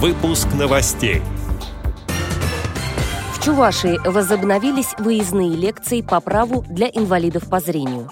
Выпуск 0.00 0.46
новостей. 0.56 1.22
В 3.32 3.44
Чувашии 3.44 3.98
возобновились 4.08 4.94
выездные 4.96 5.56
лекции 5.56 6.02
по 6.02 6.20
праву 6.20 6.64
для 6.68 6.86
инвалидов 6.86 7.50
по 7.50 7.58
зрению. 7.58 8.08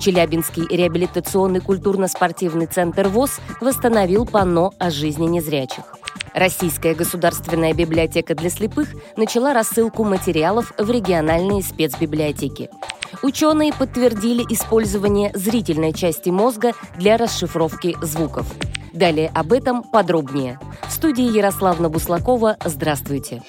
Челябинский 0.00 0.66
реабилитационный 0.68 1.60
культурно-спортивный 1.60 2.66
центр 2.66 3.06
ВОЗ 3.06 3.38
восстановил 3.60 4.26
панно 4.26 4.72
о 4.80 4.90
жизни 4.90 5.26
незрячих. 5.26 5.84
Российская 6.34 6.96
государственная 6.96 7.72
библиотека 7.72 8.34
для 8.34 8.50
слепых 8.50 8.88
начала 9.16 9.54
рассылку 9.54 10.02
материалов 10.02 10.72
в 10.76 10.90
региональные 10.90 11.62
спецбиблиотеки. 11.62 12.68
Ученые 13.22 13.72
подтвердили 13.72 14.44
использование 14.52 15.30
зрительной 15.34 15.92
части 15.92 16.30
мозга 16.30 16.72
для 16.96 17.16
расшифровки 17.16 17.96
звуков. 18.02 18.52
Далее 18.98 19.30
об 19.32 19.52
этом 19.52 19.84
подробнее. 19.84 20.58
В 20.88 20.92
студии 20.92 21.22
Ярославна 21.22 21.88
Буслакова. 21.88 22.56
Здравствуйте. 22.64 23.42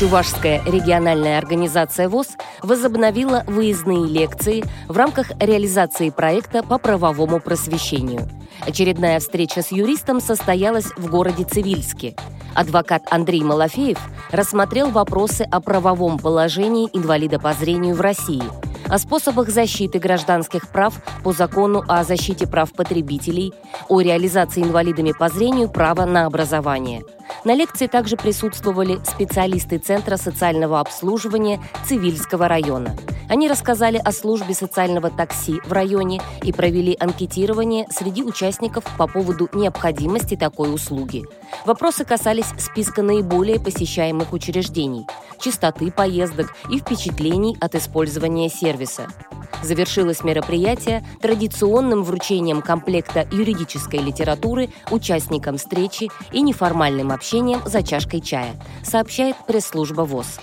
Чувашская 0.00 0.64
региональная 0.64 1.36
организация 1.36 2.08
ВОЗ 2.08 2.28
возобновила 2.62 3.44
выездные 3.46 4.06
лекции 4.06 4.64
в 4.88 4.96
рамках 4.96 5.32
реализации 5.38 6.08
проекта 6.08 6.62
по 6.62 6.78
правовому 6.78 7.40
просвещению. 7.40 8.26
Очередная 8.66 9.20
встреча 9.20 9.60
с 9.60 9.70
юристом 9.70 10.18
состоялась 10.18 10.86
в 10.96 11.10
городе 11.10 11.44
Цивильске. 11.44 12.16
Адвокат 12.54 13.02
Андрей 13.10 13.42
Малафеев 13.42 13.98
рассмотрел 14.30 14.88
вопросы 14.90 15.42
о 15.42 15.60
правовом 15.60 16.18
положении 16.18 16.88
инвалида 16.94 17.38
по 17.38 17.52
зрению 17.52 17.96
в 17.96 18.00
России– 18.00 18.42
о 18.92 18.98
способах 18.98 19.48
защиты 19.48 19.98
гражданских 19.98 20.68
прав 20.68 20.92
по 21.24 21.32
закону 21.32 21.82
о 21.88 22.04
защите 22.04 22.46
прав 22.46 22.74
потребителей, 22.74 23.54
о 23.88 24.02
реализации 24.02 24.62
инвалидами 24.62 25.12
по 25.18 25.30
зрению 25.30 25.70
права 25.70 26.04
на 26.04 26.26
образование. 26.26 27.02
На 27.44 27.54
лекции 27.54 27.86
также 27.86 28.18
присутствовали 28.18 29.00
специалисты 29.04 29.78
Центра 29.78 30.18
социального 30.18 30.78
обслуживания 30.78 31.58
Цивильского 31.86 32.48
района. 32.48 32.94
Они 33.30 33.48
рассказали 33.48 33.96
о 33.96 34.12
службе 34.12 34.52
социального 34.52 35.08
такси 35.08 35.62
в 35.64 35.72
районе 35.72 36.20
и 36.42 36.52
провели 36.52 36.94
анкетирование 37.00 37.86
среди 37.90 38.22
участников 38.22 38.84
по 38.98 39.06
поводу 39.06 39.48
необходимости 39.54 40.36
такой 40.36 40.74
услуги. 40.74 41.24
Вопросы 41.64 42.04
касались 42.04 42.52
списка 42.58 43.02
наиболее 43.02 43.60
посещаемых 43.60 44.32
учреждений, 44.32 45.06
частоты 45.40 45.90
поездок 45.90 46.54
и 46.70 46.78
впечатлений 46.78 47.56
от 47.60 47.74
использования 47.74 48.48
сервиса. 48.48 49.08
Завершилось 49.62 50.24
мероприятие 50.24 51.06
традиционным 51.20 52.02
вручением 52.02 52.62
комплекта 52.62 53.28
юридической 53.30 54.00
литературы 54.00 54.70
участникам 54.90 55.56
встречи 55.56 56.10
и 56.32 56.42
неформальным 56.42 57.12
общением 57.12 57.60
за 57.64 57.82
чашкой 57.82 58.20
чая, 58.20 58.54
сообщает 58.82 59.36
пресс-служба 59.46 60.02
ВОЗ. 60.02 60.40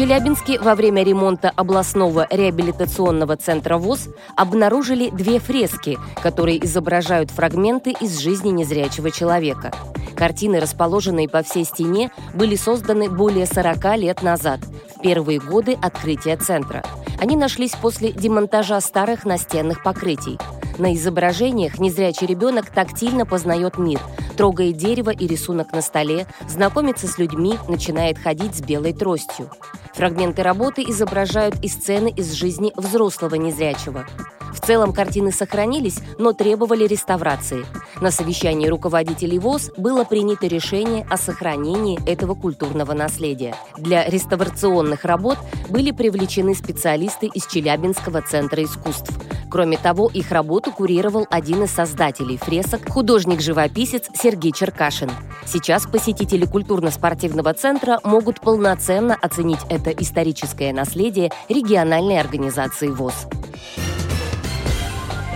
Челябинске 0.00 0.58
во 0.58 0.74
время 0.76 1.02
ремонта 1.02 1.52
областного 1.54 2.26
реабилитационного 2.30 3.36
центра 3.36 3.76
ВОЗ 3.76 4.08
обнаружили 4.34 5.10
две 5.10 5.38
фрески, 5.38 5.98
которые 6.22 6.64
изображают 6.64 7.30
фрагменты 7.30 7.94
из 8.00 8.18
жизни 8.18 8.48
незрячего 8.48 9.10
человека. 9.10 9.72
Картины, 10.16 10.58
расположенные 10.58 11.28
по 11.28 11.42
всей 11.42 11.66
стене, 11.66 12.10
были 12.32 12.56
созданы 12.56 13.10
более 13.10 13.44
40 13.44 13.98
лет 13.98 14.22
назад, 14.22 14.60
в 14.96 15.02
первые 15.02 15.38
годы 15.38 15.76
открытия 15.82 16.38
центра. 16.38 16.82
Они 17.20 17.36
нашлись 17.36 17.72
после 17.72 18.10
демонтажа 18.10 18.80
старых 18.80 19.26
настенных 19.26 19.82
покрытий. 19.82 20.38
На 20.78 20.94
изображениях 20.94 21.78
незрячий 21.78 22.26
ребенок 22.26 22.70
тактильно 22.70 23.26
познает 23.26 23.76
мир, 23.76 24.00
трогает 24.38 24.78
дерево 24.78 25.10
и 25.10 25.26
рисунок 25.26 25.72
на 25.72 25.82
столе, 25.82 26.26
знакомится 26.48 27.06
с 27.06 27.18
людьми, 27.18 27.58
начинает 27.68 28.16
ходить 28.16 28.54
с 28.54 28.62
белой 28.62 28.94
тростью. 28.94 29.50
Фрагменты 29.94 30.42
работы 30.42 30.82
изображают 30.82 31.56
и 31.62 31.68
сцены 31.68 32.12
из 32.16 32.32
жизни 32.32 32.72
взрослого 32.76 33.34
незрячего. 33.34 34.06
В 34.52 34.66
целом 34.66 34.92
картины 34.92 35.32
сохранились, 35.32 36.00
но 36.18 36.32
требовали 36.32 36.86
реставрации. 36.86 37.64
На 38.00 38.10
совещании 38.10 38.68
руководителей 38.68 39.38
ВОЗ 39.38 39.70
было 39.76 40.04
принято 40.04 40.46
решение 40.46 41.06
о 41.08 41.16
сохранении 41.16 41.98
этого 42.08 42.34
культурного 42.34 42.92
наследия. 42.92 43.54
Для 43.76 44.04
реставрационных 44.08 45.04
работ 45.04 45.38
были 45.68 45.92
привлечены 45.92 46.54
специалисты 46.54 47.26
из 47.26 47.46
Челябинского 47.46 48.22
центра 48.22 48.62
искусств. 48.62 49.12
Кроме 49.50 49.76
того, 49.76 50.08
их 50.12 50.30
работу 50.30 50.70
курировал 50.70 51.26
один 51.28 51.64
из 51.64 51.72
создателей 51.72 52.36
фресок, 52.36 52.88
художник-живописец 52.88 54.08
Сергей 54.14 54.52
Черкашин. 54.52 55.10
Сейчас 55.44 55.86
посетители 55.86 56.46
культурно-спортивного 56.46 57.52
центра 57.54 57.98
могут 58.04 58.40
полноценно 58.40 59.16
оценить 59.20 59.60
это 59.68 59.90
историческое 59.90 60.72
наследие 60.72 61.32
региональной 61.48 62.20
организации 62.20 62.88
ВОЗ. 62.88 63.26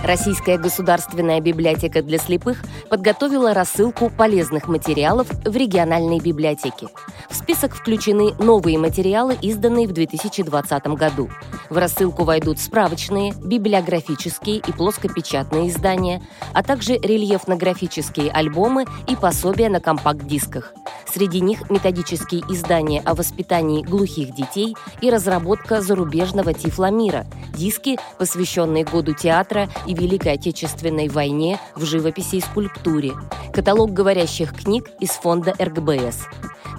Российская 0.05 0.59
государственная 0.59 1.41
библиотека 1.41 2.03
для 2.03 2.19
слепых 2.19 2.63
подготовила 2.89 3.55
рассылку 3.55 4.11
полезных 4.11 4.67
материалов 4.67 5.27
в 5.43 5.55
региональные 5.55 6.21
библиотеки. 6.21 6.87
В 7.27 7.35
список 7.35 7.73
включены 7.73 8.33
новые 8.37 8.77
материалы, 8.77 9.35
изданные 9.41 9.87
в 9.87 9.93
2020 9.93 10.85
году. 10.89 11.29
В 11.69 11.77
рассылку 11.77 12.23
войдут 12.23 12.59
справочные, 12.59 13.33
библиографические 13.33 14.57
и 14.57 14.71
плоскопечатные 14.71 15.69
издания, 15.69 16.21
а 16.53 16.63
также 16.63 16.97
рельефно-графические 16.97 18.29
альбомы 18.29 18.85
и 19.07 19.15
пособия 19.15 19.69
на 19.69 19.79
компакт-дисках. 19.79 20.73
Среди 21.11 21.39
них 21.39 21.69
методические 21.69 22.41
издания 22.49 23.01
о 23.05 23.15
воспитании 23.15 23.83
глухих 23.83 24.35
детей 24.35 24.75
и 25.01 25.09
разработка 25.09 25.81
зарубежного 25.81 26.53
тифломира, 26.53 27.25
диски, 27.53 27.97
посвященные 28.17 28.83
году 28.83 29.13
театра 29.13 29.69
и 29.87 29.93
Великой 29.93 30.33
Отечественной 30.33 31.07
войне 31.07 31.59
в 31.75 31.85
живописи 31.85 32.37
и 32.37 32.41
скульптуре, 32.41 33.13
каталог 33.53 33.91
говорящих 33.91 34.53
книг 34.53 34.89
из 34.99 35.11
фонда 35.11 35.53
РГБС. 35.59 36.27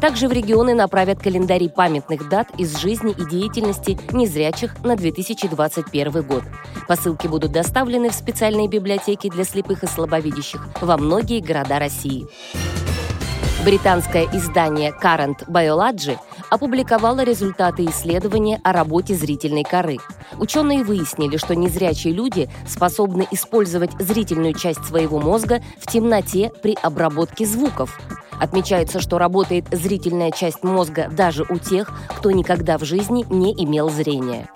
Также 0.01 0.29
в 0.29 0.33
регионы 0.33 0.75
направят 0.75 1.23
календари 1.23 1.69
памятных 1.69 2.29
дат 2.29 2.49
из 2.59 2.77
жизни 2.79 3.13
и 3.13 3.25
деятельности 3.29 3.99
незрячих 4.13 4.83
на 4.85 4.97
2021 4.97 6.23
год. 6.23 6.45
Посылки 6.87 7.27
будут 7.27 7.53
доставлены 7.53 8.11
в 8.11 8.15
специальные 8.15 8.69
библиотеки 8.69 9.31
для 9.31 9.45
слепых 9.45 9.83
и 9.83 9.87
слабовидящих 9.87 10.69
во 10.81 10.97
многие 10.97 11.41
города 11.41 11.79
России. 11.79 12.27
Британское 13.65 14.27
издание 14.33 14.95
Current 15.03 15.49
Biology 15.49 16.17
опубликовало 16.51 17.25
результаты 17.25 17.85
исследования 17.87 18.61
о 18.63 18.73
работе 18.73 19.15
зрительной 19.15 19.65
коры. 19.65 19.97
Ученые 20.39 20.85
выяснили, 20.85 21.37
что 21.37 21.57
незрячие 21.57 22.13
люди 22.13 22.49
способны 22.69 23.27
использовать 23.33 23.91
зрительную 23.99 24.55
часть 24.55 24.85
своего 24.85 25.19
мозга 25.19 25.63
в 25.81 25.91
темноте 25.91 26.53
при 26.63 26.77
обработке 26.81 27.45
звуков. 27.45 27.99
Отмечается, 28.41 29.01
что 29.01 29.19
работает 29.19 29.67
зрительная 29.71 30.31
часть 30.31 30.63
мозга 30.63 31.09
даже 31.11 31.45
у 31.49 31.59
тех, 31.59 31.93
кто 32.17 32.31
никогда 32.31 32.79
в 32.79 32.85
жизни 32.85 33.25
не 33.31 33.53
имел 33.53 33.89
зрения. 33.91 34.49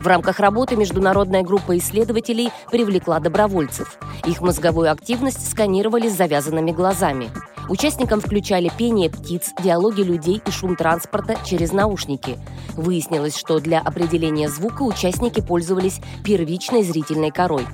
В 0.00 0.06
рамках 0.06 0.38
работы 0.38 0.76
международная 0.76 1.42
группа 1.42 1.76
исследователей 1.76 2.50
привлекла 2.70 3.18
добровольцев. 3.18 3.98
Их 4.24 4.40
мозговую 4.40 4.92
активность 4.92 5.50
сканировали 5.50 6.08
с 6.08 6.16
завязанными 6.16 6.70
глазами. 6.70 7.30
Участникам 7.68 8.20
включали 8.20 8.70
пение 8.78 9.10
птиц, 9.10 9.50
диалоги 9.62 10.02
людей 10.02 10.40
и 10.46 10.50
шум 10.50 10.76
транспорта 10.76 11.36
через 11.44 11.72
наушники. 11.72 12.38
Выяснилось, 12.74 13.36
что 13.36 13.58
для 13.60 13.80
определения 13.80 14.48
звука 14.48 14.82
участники 14.82 15.40
пользовались 15.40 16.00
первичной 16.24 16.82
зрительной 16.82 17.30
корой. 17.30 17.66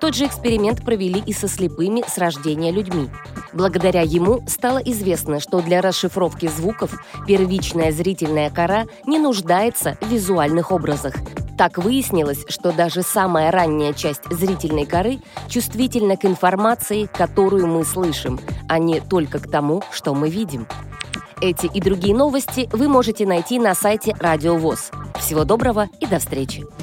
Тот 0.00 0.14
же 0.14 0.26
эксперимент 0.26 0.84
провели 0.84 1.20
и 1.20 1.32
со 1.32 1.46
слепыми 1.46 2.02
с 2.06 2.18
рождения 2.18 2.72
людьми. 2.72 3.08
Благодаря 3.56 4.02
ему 4.02 4.42
стало 4.46 4.78
известно, 4.78 5.40
что 5.40 5.62
для 5.62 5.80
расшифровки 5.80 6.46
звуков 6.46 6.94
первичная 7.26 7.90
зрительная 7.90 8.50
кора 8.50 8.84
не 9.06 9.18
нуждается 9.18 9.96
в 10.02 10.08
визуальных 10.08 10.70
образах, 10.72 11.14
так 11.56 11.78
выяснилось, 11.78 12.44
что 12.48 12.70
даже 12.70 13.00
самая 13.00 13.50
ранняя 13.50 13.94
часть 13.94 14.30
зрительной 14.30 14.84
коры 14.84 15.20
чувствительна 15.48 16.18
к 16.18 16.26
информации, 16.26 17.08
которую 17.10 17.66
мы 17.66 17.86
слышим, 17.86 18.38
а 18.68 18.78
не 18.78 19.00
только 19.00 19.38
к 19.38 19.50
тому, 19.50 19.82
что 19.90 20.14
мы 20.14 20.28
видим. 20.28 20.66
Эти 21.40 21.64
и 21.64 21.80
другие 21.80 22.14
новости 22.14 22.68
вы 22.72 22.88
можете 22.88 23.26
найти 23.26 23.58
на 23.58 23.74
сайте 23.74 24.14
Радио 24.18 24.56
ВОЗ. 24.56 24.90
Всего 25.18 25.44
доброго 25.44 25.88
и 25.98 26.06
до 26.06 26.18
встречи! 26.18 26.75